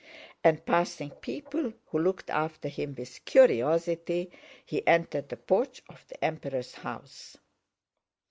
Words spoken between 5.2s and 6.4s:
the porch of the